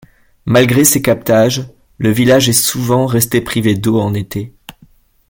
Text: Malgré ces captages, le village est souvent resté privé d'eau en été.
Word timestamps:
Malgré 0.45 0.83
ces 0.83 1.03
captages, 1.03 1.61
le 1.99 2.09
village 2.09 2.49
est 2.49 2.53
souvent 2.53 3.05
resté 3.05 3.39
privé 3.39 3.75
d'eau 3.75 3.99
en 3.99 4.15
été. 4.15 4.51